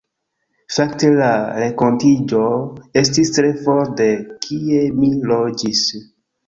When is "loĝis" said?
5.33-5.89